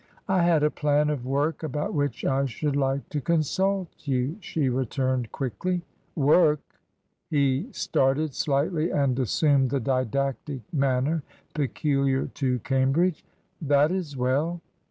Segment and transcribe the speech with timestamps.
[0.27, 4.67] I had a plan of work about which I should like to consult you," she
[4.67, 5.83] returned, quickly.
[6.15, 6.81] "Work!"
[7.29, 11.21] He started slightly and assumed the didactic manner
[11.53, 13.23] peculiar to Cambridge.
[13.61, 14.61] "That is well."